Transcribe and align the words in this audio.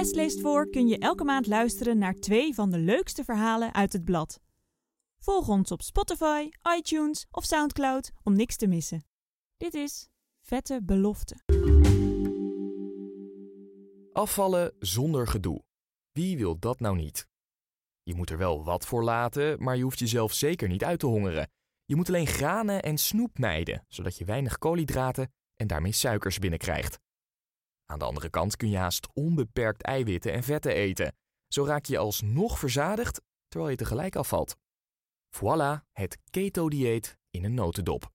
West 0.00 0.14
leest 0.14 0.40
voor 0.40 0.70
kun 0.70 0.88
je 0.88 0.98
elke 0.98 1.24
maand 1.24 1.46
luisteren 1.46 1.98
naar 1.98 2.14
twee 2.14 2.54
van 2.54 2.70
de 2.70 2.78
leukste 2.78 3.24
verhalen 3.24 3.74
uit 3.74 3.92
het 3.92 4.04
blad. 4.04 4.40
Volg 5.18 5.48
ons 5.48 5.70
op 5.70 5.82
Spotify, 5.82 6.48
iTunes 6.76 7.26
of 7.30 7.44
Soundcloud 7.44 8.10
om 8.22 8.36
niks 8.36 8.56
te 8.56 8.66
missen. 8.66 9.04
Dit 9.56 9.74
is 9.74 10.08
Vette 10.40 10.80
Belofte. 10.82 11.36
Afvallen 14.12 14.72
zonder 14.78 15.26
gedoe. 15.26 15.64
Wie 16.12 16.36
wil 16.36 16.58
dat 16.58 16.80
nou 16.80 16.96
niet? 16.96 17.26
Je 18.02 18.14
moet 18.14 18.30
er 18.30 18.38
wel 18.38 18.64
wat 18.64 18.86
voor 18.86 19.04
laten, 19.04 19.62
maar 19.62 19.76
je 19.76 19.82
hoeft 19.82 19.98
jezelf 19.98 20.32
zeker 20.32 20.68
niet 20.68 20.84
uit 20.84 20.98
te 20.98 21.06
hongeren. 21.06 21.50
Je 21.84 21.96
moet 21.96 22.08
alleen 22.08 22.26
granen 22.26 22.82
en 22.82 22.98
snoep 22.98 23.38
mijden, 23.38 23.84
zodat 23.88 24.18
je 24.18 24.24
weinig 24.24 24.58
koolhydraten 24.58 25.32
en 25.56 25.66
daarmee 25.66 25.92
suikers 25.92 26.38
binnenkrijgt. 26.38 26.98
Aan 27.90 27.98
de 27.98 28.04
andere 28.04 28.30
kant 28.30 28.56
kun 28.56 28.70
je 28.70 28.76
haast 28.76 29.08
onbeperkt 29.14 29.82
eiwitten 29.82 30.32
en 30.32 30.42
vetten 30.42 30.74
eten. 30.74 31.16
Zo 31.48 31.64
raak 31.64 31.84
je 31.84 31.98
alsnog 31.98 32.58
verzadigd 32.58 33.20
terwijl 33.48 33.70
je 33.70 33.76
tegelijk 33.76 34.16
afvalt. 34.16 34.56
Voilà, 35.36 35.84
het 35.92 36.18
keto-dieet 36.30 37.18
in 37.30 37.44
een 37.44 37.54
notendop. 37.54 38.10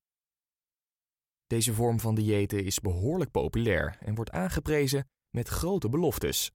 Deze 1.48 1.74
vorm 1.74 2.00
van 2.00 2.16
diëten 2.16 2.66
is 2.66 2.80
behoorlijk 2.80 3.32
populair 3.32 3.98
en 4.00 4.16
wordt 4.16 4.32
aangeprezen 4.32 5.10
met 5.30 5.48
grote 5.48 5.90
beloftes. 5.90 6.52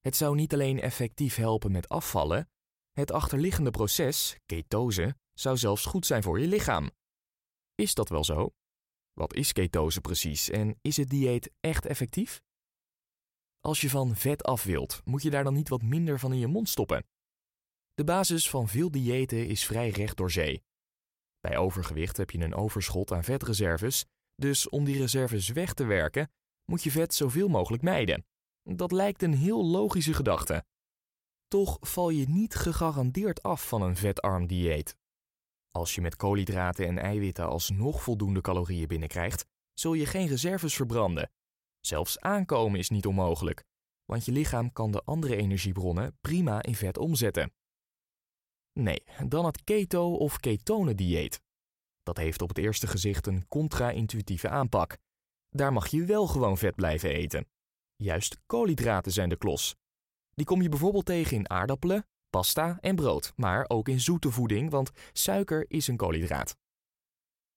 Het 0.00 0.16
zou 0.16 0.34
niet 0.34 0.52
alleen 0.52 0.80
effectief 0.80 1.36
helpen 1.36 1.72
met 1.72 1.88
afvallen, 1.88 2.50
het 2.92 3.10
achterliggende 3.10 3.70
proces, 3.70 4.36
ketose, 4.46 5.16
zou 5.32 5.56
zelfs 5.56 5.84
goed 5.84 6.06
zijn 6.06 6.22
voor 6.22 6.40
je 6.40 6.46
lichaam. 6.46 6.90
Is 7.74 7.94
dat 7.94 8.08
wel 8.08 8.24
zo? 8.24 8.54
Wat 9.12 9.34
is 9.34 9.52
ketose 9.52 10.00
precies 10.00 10.50
en 10.50 10.78
is 10.80 10.96
het 10.96 11.10
dieet 11.10 11.50
echt 11.60 11.86
effectief? 11.86 12.42
Als 13.66 13.80
je 13.80 13.90
van 13.90 14.16
vet 14.16 14.42
af 14.42 14.64
wilt, 14.64 15.00
moet 15.04 15.22
je 15.22 15.30
daar 15.30 15.44
dan 15.44 15.54
niet 15.54 15.68
wat 15.68 15.82
minder 15.82 16.18
van 16.18 16.32
in 16.32 16.38
je 16.38 16.46
mond 16.46 16.68
stoppen. 16.68 17.06
De 17.94 18.04
basis 18.04 18.50
van 18.50 18.68
veel 18.68 18.90
diëten 18.90 19.46
is 19.46 19.64
vrij 19.64 19.90
recht 19.90 20.16
door 20.16 20.30
zee. 20.30 20.62
Bij 21.40 21.56
overgewicht 21.56 22.16
heb 22.16 22.30
je 22.30 22.38
een 22.38 22.54
overschot 22.54 23.12
aan 23.12 23.24
vetreserves, 23.24 24.04
dus 24.34 24.68
om 24.68 24.84
die 24.84 24.98
reserves 24.98 25.48
weg 25.48 25.74
te 25.74 25.84
werken, 25.84 26.30
moet 26.64 26.82
je 26.82 26.90
vet 26.90 27.14
zoveel 27.14 27.48
mogelijk 27.48 27.82
mijden. 27.82 28.26
Dat 28.62 28.92
lijkt 28.92 29.22
een 29.22 29.34
heel 29.34 29.64
logische 29.64 30.14
gedachte. 30.14 30.64
Toch 31.48 31.78
val 31.80 32.10
je 32.10 32.28
niet 32.28 32.54
gegarandeerd 32.54 33.42
af 33.42 33.68
van 33.68 33.82
een 33.82 33.96
vetarm 33.96 34.46
dieet. 34.46 34.96
Als 35.70 35.94
je 35.94 36.00
met 36.00 36.16
koolhydraten 36.16 36.86
en 36.86 36.98
eiwitten 36.98 37.48
alsnog 37.48 38.02
voldoende 38.02 38.40
calorieën 38.40 38.88
binnenkrijgt, 38.88 39.46
zul 39.74 39.94
je 39.94 40.06
geen 40.06 40.26
reserves 40.26 40.74
verbranden. 40.74 41.30
Zelfs 41.86 42.20
aankomen 42.20 42.78
is 42.78 42.88
niet 42.88 43.06
onmogelijk, 43.06 43.64
want 44.04 44.24
je 44.24 44.32
lichaam 44.32 44.72
kan 44.72 44.90
de 44.90 45.02
andere 45.04 45.36
energiebronnen 45.36 46.18
prima 46.20 46.62
in 46.62 46.74
vet 46.74 46.98
omzetten. 46.98 47.52
Nee, 48.72 49.02
dan 49.26 49.44
het 49.44 49.64
keto- 49.64 50.14
of 50.14 50.38
ketone-dieet. 50.38 51.42
Dat 52.02 52.16
heeft 52.16 52.42
op 52.42 52.48
het 52.48 52.58
eerste 52.58 52.86
gezicht 52.86 53.26
een 53.26 53.48
contra-intuïtieve 53.48 54.48
aanpak. 54.48 54.98
Daar 55.48 55.72
mag 55.72 55.86
je 55.86 56.04
wel 56.04 56.26
gewoon 56.26 56.58
vet 56.58 56.74
blijven 56.74 57.10
eten. 57.10 57.48
Juist 57.96 58.40
koolhydraten 58.46 59.12
zijn 59.12 59.28
de 59.28 59.36
klos. 59.36 59.74
Die 60.34 60.46
kom 60.46 60.62
je 60.62 60.68
bijvoorbeeld 60.68 61.06
tegen 61.06 61.36
in 61.36 61.50
aardappelen, 61.50 62.06
pasta 62.30 62.78
en 62.80 62.96
brood, 62.96 63.32
maar 63.36 63.64
ook 63.68 63.88
in 63.88 64.00
zoete 64.00 64.30
voeding, 64.30 64.70
want 64.70 64.90
suiker 65.12 65.64
is 65.68 65.88
een 65.88 65.96
koolhydraat. 65.96 66.56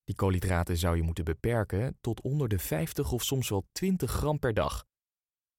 Die 0.07 0.15
koolhydraten 0.15 0.77
zou 0.77 0.95
je 0.95 1.01
moeten 1.01 1.23
beperken 1.23 1.97
tot 2.01 2.21
onder 2.21 2.47
de 2.47 2.59
50 2.59 3.11
of 3.11 3.23
soms 3.23 3.49
wel 3.49 3.67
20 3.71 4.11
gram 4.11 4.39
per 4.39 4.53
dag. 4.53 4.85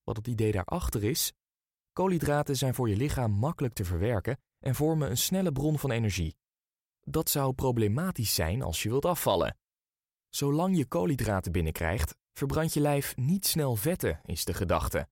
Wat 0.02 0.16
het 0.16 0.26
idee 0.26 0.52
daarachter 0.52 1.04
is? 1.04 1.32
Koolhydraten 1.92 2.56
zijn 2.56 2.74
voor 2.74 2.88
je 2.88 2.96
lichaam 2.96 3.30
makkelijk 3.30 3.74
te 3.74 3.84
verwerken 3.84 4.40
en 4.58 4.74
vormen 4.74 5.10
een 5.10 5.16
snelle 5.16 5.52
bron 5.52 5.78
van 5.78 5.90
energie. 5.90 6.36
Dat 7.00 7.30
zou 7.30 7.52
problematisch 7.52 8.34
zijn 8.34 8.62
als 8.62 8.82
je 8.82 8.88
wilt 8.88 9.04
afvallen. 9.04 9.58
Zolang 10.28 10.76
je 10.76 10.86
koolhydraten 10.86 11.52
binnenkrijgt, 11.52 12.14
verbrandt 12.32 12.74
je 12.74 12.80
lijf 12.80 13.16
niet 13.16 13.46
snel 13.46 13.76
vetten, 13.76 14.20
is 14.24 14.44
de 14.44 14.54
gedachte. 14.54 15.08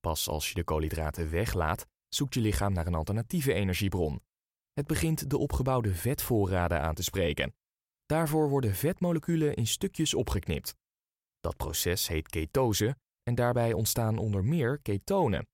Pas 0.00 0.28
als 0.28 0.48
je 0.48 0.54
de 0.54 0.64
koolhydraten 0.64 1.30
weglaat, 1.30 1.86
zoekt 2.08 2.34
je 2.34 2.40
lichaam 2.40 2.72
naar 2.72 2.86
een 2.86 2.94
alternatieve 2.94 3.52
energiebron. 3.52 4.22
Het 4.72 4.86
begint 4.86 5.30
de 5.30 5.38
opgebouwde 5.38 5.94
vetvoorraden 5.94 6.80
aan 6.80 6.94
te 6.94 7.02
spreken. 7.02 7.54
Daarvoor 8.06 8.48
worden 8.48 8.74
vetmoleculen 8.74 9.54
in 9.54 9.66
stukjes 9.66 10.14
opgeknipt. 10.14 10.74
Dat 11.40 11.56
proces 11.56 12.08
heet 12.08 12.28
ketose 12.28 12.96
en 13.22 13.34
daarbij 13.34 13.72
ontstaan 13.72 14.18
onder 14.18 14.44
meer 14.44 14.78
ketonen. 14.78 15.46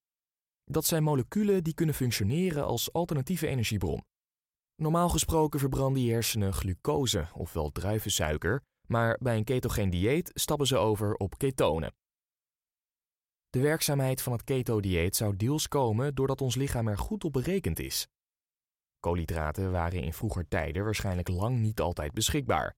Dat 0.65 0.84
zijn 0.84 1.03
moleculen 1.03 1.65
die 1.65 1.75
kunnen 1.75 1.94
functioneren 1.94 2.65
als 2.65 2.93
alternatieve 2.93 3.47
energiebron. 3.47 4.05
Normaal 4.75 5.09
gesproken 5.09 5.60
verbranden 5.60 6.03
je 6.03 6.12
hersenen 6.12 6.53
glucose, 6.53 7.28
ofwel 7.34 7.71
druivensuiker, 7.71 8.62
maar 8.89 9.19
bij 9.21 9.37
een 9.37 9.44
ketogeen 9.44 9.91
dieet 9.91 10.31
stappen 10.34 10.66
ze 10.66 10.77
over 10.77 11.15
op 11.15 11.39
ketonen. 11.39 11.94
De 13.50 13.60
werkzaamheid 13.60 14.22
van 14.22 14.33
het 14.33 14.44
keto-dieet 14.44 15.16
zou 15.16 15.37
deels 15.37 15.69
komen 15.69 16.15
doordat 16.15 16.41
ons 16.41 16.55
lichaam 16.55 16.89
er 16.89 16.99
goed 16.99 17.25
op 17.25 17.33
berekend 17.33 17.78
is. 17.78 18.06
Koolhydraten 19.00 19.72
waren 19.72 20.03
in 20.03 20.12
vroeger 20.12 20.49
tijden 20.49 20.84
waarschijnlijk 20.84 21.28
lang 21.28 21.59
niet 21.59 21.81
altijd 21.81 22.12
beschikbaar. 22.12 22.75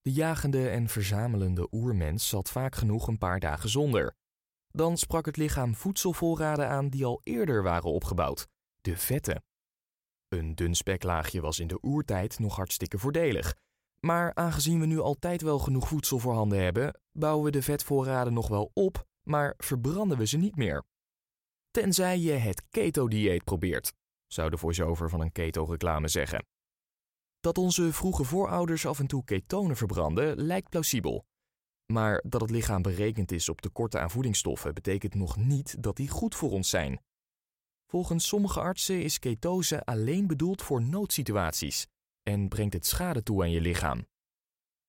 De 0.00 0.12
jagende 0.12 0.68
en 0.68 0.88
verzamelende 0.88 1.68
oermens 1.70 2.28
zat 2.28 2.50
vaak 2.50 2.74
genoeg 2.74 3.08
een 3.08 3.18
paar 3.18 3.40
dagen 3.40 3.68
zonder. 3.68 4.14
Dan 4.70 4.96
sprak 4.96 5.26
het 5.26 5.36
lichaam 5.36 5.74
voedselvoorraden 5.74 6.68
aan 6.68 6.88
die 6.88 7.04
al 7.04 7.20
eerder 7.22 7.62
waren 7.62 7.90
opgebouwd, 7.90 8.46
de 8.80 8.96
vetten. 8.96 9.42
Een 10.28 10.54
dun 10.54 10.74
speklaagje 10.74 11.40
was 11.40 11.58
in 11.58 11.66
de 11.66 11.82
oertijd 11.82 12.38
nog 12.38 12.56
hartstikke 12.56 12.98
voordelig. 12.98 13.54
Maar 14.00 14.34
aangezien 14.34 14.80
we 14.80 14.86
nu 14.86 14.98
altijd 14.98 15.42
wel 15.42 15.58
genoeg 15.58 15.88
voedsel 15.88 16.18
voorhanden 16.18 16.62
hebben, 16.62 17.00
bouwen 17.12 17.44
we 17.44 17.50
de 17.50 17.62
vetvoorraden 17.62 18.32
nog 18.32 18.48
wel 18.48 18.70
op, 18.74 19.06
maar 19.22 19.54
verbranden 19.56 20.18
we 20.18 20.26
ze 20.26 20.36
niet 20.36 20.56
meer. 20.56 20.84
Tenzij 21.70 22.18
je 22.18 22.32
het 22.32 22.62
keto-dieet 22.70 23.44
probeert, 23.44 23.92
zou 24.28 24.50
de 24.50 24.56
voice-over 24.56 25.10
van 25.10 25.20
een 25.20 25.32
keto-reclame 25.32 26.08
zeggen. 26.08 26.46
Dat 27.40 27.58
onze 27.58 27.92
vroege 27.92 28.24
voorouders 28.24 28.86
af 28.86 28.98
en 28.98 29.06
toe 29.06 29.24
ketonen 29.24 29.76
verbranden 29.76 30.40
lijkt 30.40 30.68
plausibel. 30.68 31.26
Maar 31.92 32.24
dat 32.26 32.40
het 32.40 32.50
lichaam 32.50 32.82
berekend 32.82 33.32
is 33.32 33.48
op 33.48 33.60
tekorten 33.60 34.00
aan 34.00 34.10
voedingsstoffen 34.10 34.74
betekent 34.74 35.14
nog 35.14 35.36
niet 35.36 35.82
dat 35.82 35.96
die 35.96 36.08
goed 36.08 36.34
voor 36.34 36.50
ons 36.50 36.68
zijn. 36.68 37.00
Volgens 37.86 38.28
sommige 38.28 38.60
artsen 38.60 39.02
is 39.02 39.18
ketose 39.18 39.84
alleen 39.84 40.26
bedoeld 40.26 40.62
voor 40.62 40.82
noodsituaties 40.82 41.86
en 42.22 42.48
brengt 42.48 42.74
het 42.74 42.86
schade 42.86 43.22
toe 43.22 43.42
aan 43.42 43.50
je 43.50 43.60
lichaam. 43.60 44.06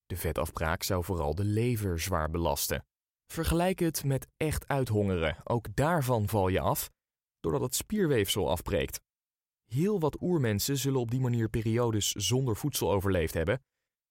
De 0.06 0.17
vetafbraak 0.17 0.83
zou 0.83 1.03
vooral 1.03 1.35
de 1.35 1.44
lever 1.44 2.00
zwaar 2.00 2.29
belasten. 2.29 2.85
Vergelijk 3.31 3.79
het 3.79 4.03
met 4.03 4.27
echt 4.38 4.67
uithongeren, 4.67 5.38
ook 5.44 5.75
daarvan 5.75 6.27
val 6.27 6.47
je 6.47 6.59
af, 6.59 6.89
doordat 7.39 7.61
het 7.61 7.75
spierweefsel 7.75 8.50
afbreekt. 8.50 9.00
Heel 9.69 10.00
wat 10.00 10.22
oermensen 10.22 10.78
zullen 10.78 11.00
op 11.00 11.12
die 11.12 11.19
manier 11.19 11.50
periodes 11.50 12.12
zonder 12.12 12.56
voedsel 12.56 12.91
overleefd 12.91 13.34
hebben, 13.34 13.63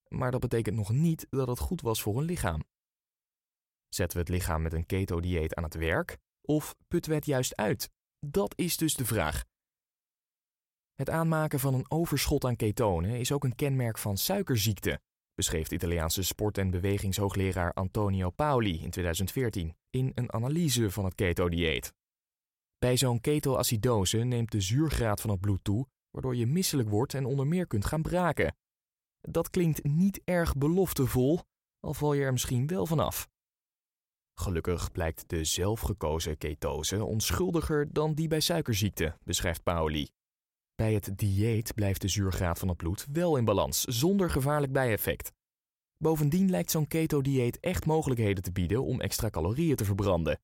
maar 0.08 0.30
dat 0.30 0.40
betekent 0.40 0.76
nog 0.76 0.90
niet 0.90 1.26
dat 1.30 1.48
het 1.48 1.58
goed 1.58 1.80
was 1.80 2.02
voor 2.02 2.16
hun 2.16 2.24
lichaam. 2.24 2.64
Zetten 3.88 4.18
we 4.18 4.24
het 4.24 4.32
lichaam 4.32 4.62
met 4.62 4.72
een 4.72 4.86
keto-dieet 4.86 5.54
aan 5.54 5.64
het 5.64 5.74
werk 5.74 6.18
of 6.42 6.74
putten 6.88 7.10
we 7.10 7.16
het 7.16 7.26
juist 7.26 7.56
uit? 7.56 7.90
Dat 8.26 8.52
is 8.56 8.76
dus 8.76 8.94
de 8.94 9.04
vraag. 9.04 9.44
Het 10.94 11.10
aanmaken 11.10 11.60
van 11.60 11.74
een 11.74 11.90
overschot 11.90 12.44
aan 12.44 12.56
ketonen 12.56 13.18
is 13.18 13.32
ook 13.32 13.44
een 13.44 13.54
kenmerk 13.54 13.98
van 13.98 14.16
suikerziekte, 14.16 15.00
beschreef 15.34 15.70
Italiaanse 15.70 16.22
sport- 16.22 16.58
en 16.58 16.70
bewegingshoogleraar 16.70 17.72
Antonio 17.72 18.30
Paoli 18.30 18.82
in 18.82 18.90
2014 18.90 19.76
in 19.90 20.12
een 20.14 20.32
analyse 20.32 20.90
van 20.90 21.04
het 21.04 21.14
keto-dieet. 21.14 21.92
Bij 22.78 22.96
zo'n 22.96 23.20
ketoacidose 23.20 24.18
neemt 24.18 24.50
de 24.50 24.60
zuurgraad 24.60 25.20
van 25.20 25.30
het 25.30 25.40
bloed 25.40 25.64
toe, 25.64 25.86
waardoor 26.10 26.36
je 26.36 26.46
misselijk 26.46 26.88
wordt 26.88 27.14
en 27.14 27.24
onder 27.24 27.46
meer 27.46 27.66
kunt 27.66 27.84
gaan 27.84 28.02
braken. 28.02 28.56
Dat 29.20 29.50
klinkt 29.50 29.84
niet 29.84 30.20
erg 30.24 30.56
beloftevol, 30.56 31.40
al 31.80 31.94
val 31.94 32.12
je 32.12 32.22
er 32.22 32.32
misschien 32.32 32.66
wel 32.66 32.86
vanaf. 32.86 33.28
Gelukkig 34.34 34.92
blijkt 34.92 35.28
de 35.28 35.44
zelfgekozen 35.44 36.38
ketose 36.38 37.04
onschuldiger 37.04 37.92
dan 37.92 38.14
die 38.14 38.28
bij 38.28 38.40
suikerziekte, 38.40 39.18
beschrijft 39.24 39.62
Paoli. 39.62 40.08
Bij 40.74 40.94
het 40.94 41.18
dieet 41.18 41.74
blijft 41.74 42.00
de 42.00 42.08
zuurgraad 42.08 42.58
van 42.58 42.68
het 42.68 42.76
bloed 42.76 43.06
wel 43.12 43.36
in 43.36 43.44
balans, 43.44 43.82
zonder 43.82 44.30
gevaarlijk 44.30 44.72
bijeffect. 44.72 45.32
Bovendien 45.96 46.50
lijkt 46.50 46.70
zo'n 46.70 46.86
keto-dieet 46.86 47.60
echt 47.60 47.86
mogelijkheden 47.86 48.42
te 48.42 48.52
bieden 48.52 48.84
om 48.84 49.00
extra 49.00 49.30
calorieën 49.30 49.76
te 49.76 49.84
verbranden. 49.84 50.40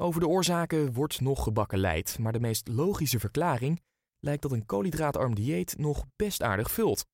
Over 0.00 0.20
de 0.20 0.28
oorzaken 0.28 0.92
wordt 0.92 1.20
nog 1.20 1.42
gebakken 1.42 1.78
leid, 1.78 2.18
maar 2.18 2.32
de 2.32 2.40
meest 2.40 2.68
logische 2.68 3.18
verklaring 3.18 3.82
lijkt 4.18 4.42
dat 4.42 4.52
een 4.52 4.66
koolhydraatarm 4.66 5.34
dieet 5.34 5.78
nog 5.78 6.04
best 6.16 6.42
aardig 6.42 6.70
vult. 6.70 7.06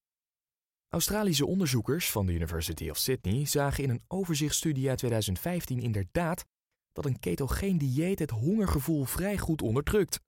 Australische 0.89 1.47
onderzoekers 1.47 2.11
van 2.11 2.27
de 2.27 2.33
University 2.33 2.91
of 2.91 2.97
Sydney 2.97 3.47
zagen 3.47 3.85
in 3.85 3.91
een 3.91 4.05
overzichtsstudie 4.09 4.89
uit 4.89 4.99
2015 4.99 5.81
inderdaad 5.81 6.45
dat 6.93 7.05
een 7.05 7.19
ketogeen 7.19 7.79
dieet 7.79 8.19
het 8.19 8.31
hongergevoel 8.31 9.05
vrij 9.05 9.39
goed 9.39 9.63
onderdrukt. 9.63 10.21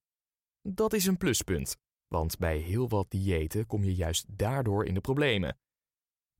Dat 0.69 0.93
is 0.93 1.06
een 1.06 1.17
pluspunt, 1.17 1.77
want 2.06 2.39
bij 2.39 2.59
heel 2.59 2.89
wat 2.89 3.11
diëten 3.11 3.67
kom 3.67 3.85
je 3.85 3.95
juist 3.95 4.39
daardoor 4.39 4.85
in 4.85 4.95
de 4.95 5.01
problemen. 5.01 5.59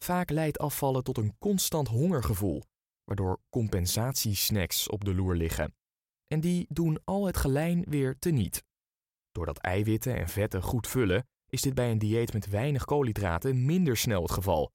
Vaak 0.05 0.31
leidt 0.31 0.59
afvallen 0.59 1.05
tot 1.05 1.19
een 1.19 1.37
constant 1.39 1.89
hongergevoel, 1.89 2.63
waardoor 3.05 3.41
compensatiesnacks 3.51 4.89
op 4.89 5.05
de 5.05 5.15
loer 5.15 5.37
liggen. 5.37 5.75
En 6.26 6.41
die 6.41 6.67
doen 6.69 6.99
al 7.05 7.26
het 7.26 7.37
gelijn 7.37 7.85
weer 7.88 8.19
teniet. 8.19 8.65
Doordat 9.32 9.59
eiwitten 9.59 10.17
en 10.17 10.29
vetten 10.29 10.62
goed 10.62 10.88
vullen, 10.88 11.26
is 11.49 11.61
dit 11.61 11.75
bij 11.75 11.91
een 11.91 11.99
dieet 11.99 12.32
met 12.32 12.49
weinig 12.49 12.85
koolhydraten 12.85 13.65
minder 13.65 13.97
snel 13.97 14.23
het 14.23 14.31
geval. 14.31 14.73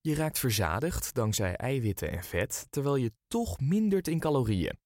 Je 0.00 0.14
raakt 0.14 0.38
verzadigd 0.38 1.14
dankzij 1.14 1.56
eiwitten 1.56 2.10
en 2.10 2.24
vet, 2.24 2.66
terwijl 2.70 2.96
je 2.96 3.12
toch 3.26 3.60
mindert 3.60 4.08
in 4.08 4.18
calorieën. 4.18 4.78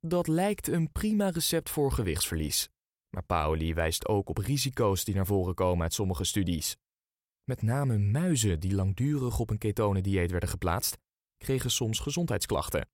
Dat 0.00 0.26
lijkt 0.26 0.68
een 0.68 0.92
prima 0.92 1.28
recept 1.28 1.70
voor 1.70 1.92
gewichtsverlies. 1.92 2.68
Maar 3.10 3.24
Paoli 3.24 3.74
wijst 3.74 4.06
ook 4.06 4.28
op 4.28 4.38
risico's 4.38 5.04
die 5.04 5.14
naar 5.14 5.26
voren 5.26 5.54
komen 5.54 5.82
uit 5.82 5.94
sommige 5.94 6.24
studies. 6.24 6.76
Met 7.44 7.62
name 7.62 7.98
muizen 7.98 8.60
die 8.60 8.74
langdurig 8.74 9.38
op 9.38 9.50
een 9.50 9.58
ketonendieet 9.58 10.30
werden 10.30 10.48
geplaatst, 10.48 10.98
kregen 11.36 11.70
soms 11.70 11.98
gezondheidsklachten. 11.98 12.88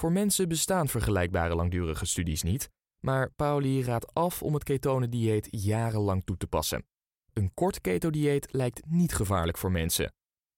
Voor 0.00 0.12
mensen 0.12 0.48
bestaan 0.48 0.88
vergelijkbare 0.88 1.54
langdurige 1.54 2.06
studies 2.06 2.42
niet, 2.42 2.70
maar 3.04 3.30
Pauli 3.30 3.82
raadt 3.82 4.14
af 4.14 4.42
om 4.42 4.54
het 4.54 4.62
ketonendieet 4.62 5.48
jarenlang 5.50 6.24
toe 6.24 6.36
te 6.36 6.46
passen. 6.46 6.86
Een 7.32 7.54
kort 7.54 7.80
ketodieet 7.80 8.52
lijkt 8.52 8.86
niet 8.86 9.14
gevaarlijk 9.14 9.58
voor 9.58 9.70
mensen. 9.70 10.12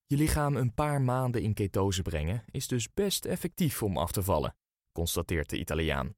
Je 0.07 0.17
lichaam 0.17 0.57
een 0.57 0.75
paar 0.75 1.01
maanden 1.01 1.43
in 1.43 1.55
ketose 1.55 2.03
brengen 2.03 2.45
is 2.51 2.67
dus 2.67 2.93
best 2.93 3.25
effectief 3.25 3.83
om 3.83 3.97
af 3.97 4.13
te 4.13 4.23
vallen, 4.23 4.57
constateert 4.93 5.51
de 5.51 5.59
Italiaan. 5.59 6.15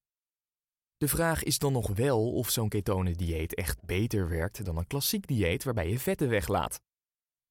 De 0.96 1.08
vraag 1.08 1.42
is 1.42 1.58
dan 1.58 1.72
nog 1.72 1.88
wel 1.88 2.32
of 2.32 2.50
zo'n 2.50 2.68
ketonendieet 2.68 3.54
echt 3.54 3.84
beter 3.84 4.28
werkt 4.28 4.64
dan 4.64 4.76
een 4.76 4.86
klassiek 4.86 5.26
dieet 5.26 5.64
waarbij 5.64 5.88
je 5.88 5.98
vetten 5.98 6.28
weglaat. 6.28 6.80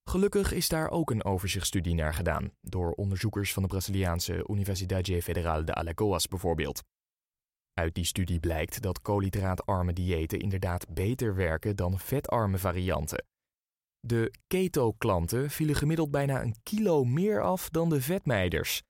Gelukkig 0.04 0.52
is 0.52 0.68
daar 0.68 0.90
ook 0.90 1.10
een 1.10 1.24
overzichtsstudie 1.24 1.94
naar 1.94 2.14
gedaan, 2.14 2.50
door 2.60 2.92
onderzoekers 2.92 3.52
van 3.52 3.62
de 3.62 3.68
Braziliaanse 3.68 4.48
Universidade 4.48 5.22
Federal 5.22 5.64
de 5.64 5.74
Alagoas 5.74 6.28
bijvoorbeeld. 6.28 6.82
Uit 7.72 7.94
die 7.94 8.04
studie 8.04 8.40
blijkt 8.40 8.82
dat 8.82 9.00
koolhydraatarme 9.00 9.92
diëten 9.92 10.38
inderdaad 10.38 10.94
beter 10.94 11.34
werken 11.34 11.76
dan 11.76 11.98
vetarme 11.98 12.58
varianten. 12.58 13.26
De 14.00 14.32
keto-klanten 14.46 15.50
vielen 15.50 15.74
gemiddeld 15.74 16.10
bijna 16.10 16.42
een 16.42 16.56
kilo 16.62 17.04
meer 17.04 17.42
af 17.42 17.70
dan 17.70 17.88
de 17.88 18.00
vetmeiders. 18.00 18.82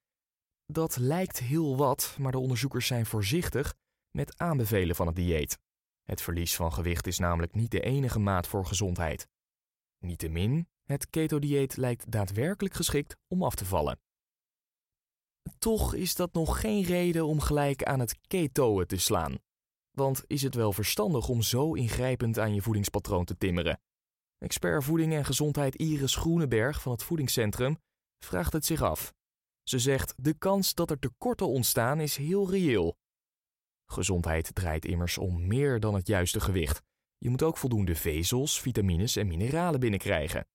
Dat 0.67 0.97
lijkt 0.97 1.39
heel 1.39 1.77
wat, 1.77 2.17
maar 2.19 2.33
de 2.33 2.39
onderzoekers 2.39 2.87
zijn 2.87 3.07
voorzichtig 3.07 3.75
met 4.11 4.39
aanbevelen 4.39 4.97
van 4.97 5.07
het 5.07 5.17
dieet. 5.17 5.59
Het 6.03 6.23
verlies 6.23 6.57
van 6.57 6.73
gewicht 6.73 7.07
is 7.07 7.19
namelijk 7.19 7.55
niet 7.55 7.71
de 7.71 7.81
enige 7.81 8.19
maat 8.19 8.47
voor 8.47 8.67
gezondheid. 8.67 9.29
Niettemin, 9.99 10.69
het 10.85 11.11
keto-dieet 11.11 11.77
lijkt 11.77 12.11
daadwerkelijk 12.11 12.75
geschikt 12.75 13.17
om 13.29 13.43
af 13.43 13.55
te 13.55 13.65
vallen. 13.65 13.99
Toch 15.59 15.95
is 15.95 16.15
dat 16.15 16.33
nog 16.33 16.61
geen 16.61 16.83
reden 16.83 17.27
om 17.27 17.41
gelijk 17.41 17.83
aan 17.83 18.01
het 18.01 18.19
ketoën 18.27 18.87
te 18.87 18.97
slaan. 18.97 19.39
Want 19.91 20.25
is 20.27 20.43
het 20.43 20.55
wel 20.55 20.73
verstandig 20.73 21.29
om 21.29 21.43
zo 21.43 21.75
ingrijpend 21.75 22.39
aan 22.39 22.55
je 22.55 22.63
voedingspatroon 22.63 23.25
te 23.25 23.37
timmeren? 23.37 23.81
Expert 24.39 24.85
voeding 24.85 25.13
en 25.13 25.25
gezondheid 25.25 25.75
Iris 25.75 26.17
Groeneberg 26.17 26.83
van 26.83 26.93
het 26.93 27.03
Voedingscentrum 27.03 27.79
vraagt 28.25 28.53
het 28.53 28.65
zich 28.65 28.83
af. 28.83 29.15
Ze 29.63 29.79
zegt: 29.79 30.15
de 30.17 30.35
kans 30.35 30.75
dat 30.75 30.91
er 30.91 30.99
tekorten 30.99 31.47
ontstaan 31.47 32.01
is 32.01 32.17
heel 32.17 32.51
reëel. 32.51 32.97
Gezondheid 33.87 34.55
draait 34.55 34.85
immers 34.85 35.19
om 35.19 35.47
meer 35.47 35.81
dan 35.81 35.95
het 35.95 36.07
juiste 36.07 36.41
gewicht. 36.41 36.83
Je 37.19 37.31
moet 37.31 37.43
ook 37.43 37.57
voldoende 37.57 37.95
vezels, 37.95 38.61
vitamines 38.61 39.17
en 39.17 39.27
mineralen 39.27 39.81
binnenkrijgen. 39.81 40.47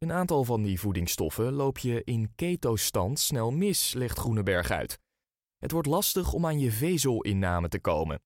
Een 0.00 0.12
aantal 0.12 0.44
van 0.44 0.62
die 0.62 0.80
voedingsstoffen 0.80 1.52
loop 1.52 1.78
je 1.78 2.04
in 2.04 2.34
ketostand 2.34 3.18
snel 3.18 3.50
mis, 3.50 3.92
legt 3.92 4.18
Groeneberg 4.18 4.70
uit. 4.70 4.98
Het 5.58 5.70
wordt 5.70 5.88
lastig 5.88 6.32
om 6.32 6.46
aan 6.46 6.58
je 6.58 6.72
vezelinname 6.72 7.68
te 7.68 7.80
komen. 7.80 8.22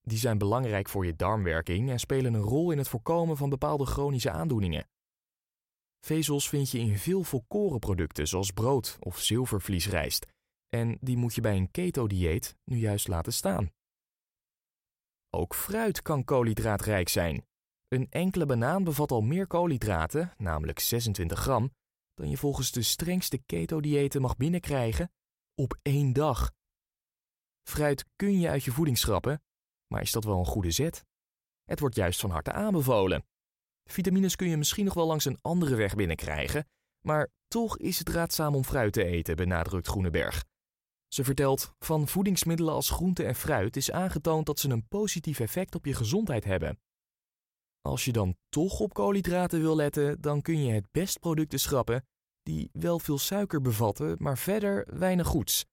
Die 0.00 0.18
zijn 0.18 0.38
belangrijk 0.38 0.88
voor 0.88 1.06
je 1.06 1.16
darmwerking 1.16 1.90
en 1.90 1.98
spelen 1.98 2.34
een 2.34 2.40
rol 2.40 2.70
in 2.70 2.78
het 2.78 2.88
voorkomen 2.88 3.36
van 3.36 3.48
bepaalde 3.48 3.86
chronische 3.86 4.30
aandoeningen. 4.30 4.88
Vezels 6.00 6.48
vind 6.48 6.70
je 6.70 6.78
in 6.78 6.98
veel 6.98 7.22
volkorenproducten 7.22 8.28
zoals 8.28 8.50
brood 8.50 8.96
of 9.00 9.18
zilvervliesrijst. 9.18 10.26
En 10.68 10.98
die 11.00 11.16
moet 11.16 11.34
je 11.34 11.40
bij 11.40 11.56
een 11.56 11.70
keto-dieet 11.70 12.56
nu 12.64 12.76
juist 12.76 13.08
laten 13.08 13.32
staan. 13.32 13.70
Ook 15.30 15.54
fruit 15.54 16.02
kan 16.02 16.24
koolhydraatrijk 16.24 17.08
zijn. 17.08 17.44
Een 17.94 18.10
enkele 18.10 18.46
banaan 18.46 18.84
bevat 18.84 19.10
al 19.10 19.20
meer 19.20 19.46
koolhydraten, 19.46 20.32
namelijk 20.36 20.78
26 20.78 21.38
gram, 21.38 21.74
dan 22.14 22.30
je 22.30 22.36
volgens 22.36 22.72
de 22.72 22.82
strengste 22.82 23.38
keto-diëten 23.38 24.20
mag 24.20 24.36
binnenkrijgen 24.36 25.12
op 25.54 25.78
één 25.82 26.12
dag. 26.12 26.52
Fruit 27.68 28.04
kun 28.16 28.40
je 28.40 28.48
uit 28.48 28.64
je 28.64 28.70
voeding 28.70 28.98
schrappen, 28.98 29.42
maar 29.86 30.00
is 30.00 30.12
dat 30.12 30.24
wel 30.24 30.38
een 30.38 30.44
goede 30.44 30.70
zet? 30.70 31.04
Het 31.64 31.80
wordt 31.80 31.94
juist 31.94 32.20
van 32.20 32.30
harte 32.30 32.52
aanbevolen. 32.52 33.26
Vitamines 33.90 34.36
kun 34.36 34.48
je 34.48 34.56
misschien 34.56 34.84
nog 34.84 34.94
wel 34.94 35.06
langs 35.06 35.24
een 35.24 35.38
andere 35.40 35.74
weg 35.74 35.94
binnenkrijgen, 35.94 36.68
maar 37.06 37.30
toch 37.48 37.78
is 37.78 37.98
het 37.98 38.08
raadzaam 38.08 38.54
om 38.54 38.64
fruit 38.64 38.92
te 38.92 39.04
eten, 39.04 39.36
benadrukt 39.36 39.88
Groeneberg. 39.88 40.44
Ze 41.08 41.24
vertelt: 41.24 41.74
van 41.78 42.08
voedingsmiddelen 42.08 42.74
als 42.74 42.90
groente 42.90 43.24
en 43.24 43.34
fruit 43.34 43.76
is 43.76 43.90
aangetoond 43.90 44.46
dat 44.46 44.58
ze 44.58 44.70
een 44.70 44.88
positief 44.88 45.40
effect 45.40 45.74
op 45.74 45.84
je 45.84 45.94
gezondheid 45.94 46.44
hebben. 46.44 46.78
Als 47.86 48.04
je 48.04 48.12
dan 48.12 48.36
toch 48.48 48.80
op 48.80 48.94
koolhydraten 48.94 49.60
wil 49.60 49.76
letten, 49.76 50.20
dan 50.20 50.42
kun 50.42 50.64
je 50.64 50.72
het 50.72 50.86
best 50.90 51.18
producten 51.20 51.60
schrappen 51.60 52.06
die 52.42 52.70
wel 52.72 52.98
veel 52.98 53.18
suiker 53.18 53.60
bevatten, 53.60 54.16
maar 54.18 54.38
verder 54.38 54.86
weinig 54.98 55.26
goeds. 55.26 55.64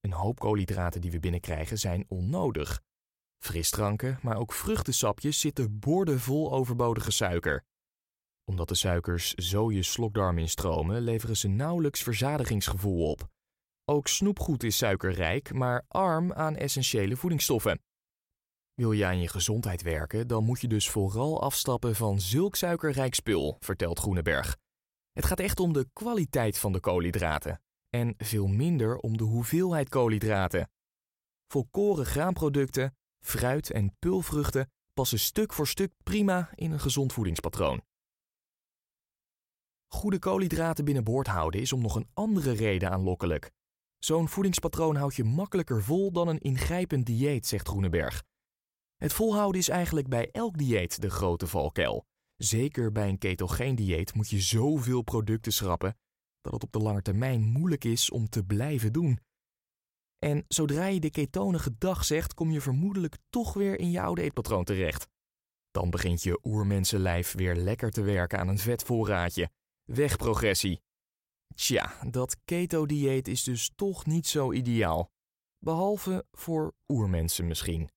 Een 0.00 0.12
hoop 0.12 0.38
koolhydraten 0.38 1.00
die 1.00 1.10
we 1.10 1.20
binnenkrijgen 1.20 1.78
zijn 1.78 2.04
onnodig. 2.08 2.80
Frisdranken, 3.38 4.18
maar 4.22 4.36
ook 4.36 4.52
vruchtensapjes 4.52 5.40
zitten 5.40 5.78
boordevol 5.78 6.52
overbodige 6.52 7.10
suiker. 7.10 7.64
Omdat 8.44 8.68
de 8.68 8.74
suikers 8.74 9.34
zo 9.34 9.72
je 9.72 9.82
slokdarm 9.82 10.38
instromen, 10.38 11.00
leveren 11.00 11.36
ze 11.36 11.48
nauwelijks 11.48 12.02
verzadigingsgevoel 12.02 13.10
op. 13.10 13.28
Ook 13.84 14.08
snoepgoed 14.08 14.62
is 14.62 14.76
suikerrijk, 14.76 15.52
maar 15.52 15.84
arm 15.88 16.32
aan 16.32 16.56
essentiële 16.56 17.16
voedingsstoffen. 17.16 17.80
Wil 18.80 18.92
je 18.92 19.04
aan 19.04 19.20
je 19.20 19.28
gezondheid 19.28 19.82
werken, 19.82 20.26
dan 20.26 20.44
moet 20.44 20.60
je 20.60 20.68
dus 20.68 20.90
vooral 20.90 21.42
afstappen 21.42 21.94
van 21.94 22.20
zulk 22.20 22.56
suikerrijk 22.56 23.14
spul, 23.14 23.56
vertelt 23.58 23.98
Groeneberg. 23.98 24.56
Het 25.12 25.26
gaat 25.26 25.40
echt 25.40 25.60
om 25.60 25.72
de 25.72 25.88
kwaliteit 25.92 26.58
van 26.58 26.72
de 26.72 26.80
koolhydraten 26.80 27.62
en 27.90 28.14
veel 28.18 28.46
minder 28.46 28.98
om 28.98 29.16
de 29.16 29.24
hoeveelheid 29.24 29.88
koolhydraten. 29.88 30.70
Volkoren 31.46 32.06
graanproducten, 32.06 32.96
fruit 33.24 33.70
en 33.70 33.96
pulvruchten 33.98 34.72
passen 34.94 35.18
stuk 35.18 35.52
voor 35.52 35.66
stuk 35.66 35.92
prima 36.02 36.50
in 36.54 36.70
een 36.72 36.80
gezond 36.80 37.12
voedingspatroon. 37.12 37.82
Goede 39.86 40.18
koolhydraten 40.18 40.84
binnenboord 40.84 41.26
houden 41.26 41.60
is 41.60 41.72
om 41.72 41.80
nog 41.80 41.94
een 41.94 42.08
andere 42.14 42.52
reden 42.52 42.90
aanlokkelijk. 42.90 43.50
Zo'n 43.98 44.28
voedingspatroon 44.28 44.96
houdt 44.96 45.16
je 45.16 45.24
makkelijker 45.24 45.82
vol 45.82 46.12
dan 46.12 46.28
een 46.28 46.40
ingrijpend 46.40 47.06
dieet, 47.06 47.46
zegt 47.46 47.68
Groeneberg. 47.68 48.28
Het 49.00 49.12
volhouden 49.12 49.60
is 49.60 49.68
eigenlijk 49.68 50.08
bij 50.08 50.30
elk 50.30 50.58
dieet 50.58 51.00
de 51.00 51.10
grote 51.10 51.46
valkuil. 51.46 52.06
Zeker 52.36 52.92
bij 52.92 53.08
een 53.08 53.18
ketogeen 53.18 53.74
dieet 53.74 54.14
moet 54.14 54.28
je 54.28 54.40
zoveel 54.40 55.02
producten 55.02 55.52
schrappen 55.52 55.96
dat 56.40 56.52
het 56.52 56.62
op 56.62 56.72
de 56.72 56.78
lange 56.78 57.02
termijn 57.02 57.40
moeilijk 57.40 57.84
is 57.84 58.10
om 58.10 58.28
te 58.28 58.44
blijven 58.44 58.92
doen. 58.92 59.18
En 60.18 60.44
zodra 60.48 60.86
je 60.86 61.00
de 61.00 61.10
ketonige 61.10 61.74
dag 61.78 62.04
zegt, 62.04 62.34
kom 62.34 62.50
je 62.50 62.60
vermoedelijk 62.60 63.16
toch 63.30 63.52
weer 63.52 63.78
in 63.78 63.90
je 63.90 64.00
oude 64.00 64.22
eetpatroon 64.22 64.64
terecht. 64.64 65.08
Dan 65.70 65.90
begint 65.90 66.22
je 66.22 66.40
oermensenlijf 66.42 67.32
weer 67.32 67.56
lekker 67.56 67.90
te 67.90 68.02
werken 68.02 68.38
aan 68.38 68.48
een 68.48 68.58
vetvoorraadje. 68.58 69.50
Wegprogressie. 69.84 70.80
Tja, 71.54 71.94
dat 72.10 72.36
keto-dieet 72.44 73.28
is 73.28 73.42
dus 73.42 73.72
toch 73.74 74.06
niet 74.06 74.26
zo 74.26 74.52
ideaal. 74.52 75.10
Behalve 75.58 76.26
voor 76.32 76.74
oermensen 76.88 77.46
misschien. 77.46 77.90